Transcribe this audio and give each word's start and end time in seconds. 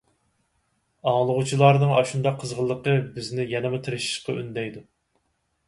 ئاڭلىغۇچىلارنىڭ 1.11 1.93
ئاشۇنداق 1.99 2.41
قىزغىنلىقى 2.45 2.97
بىزنى 3.19 3.47
يەنىمۇ 3.55 3.83
تىرىشىشقا 3.89 4.39
ئۈندەيدۇ. 4.41 4.85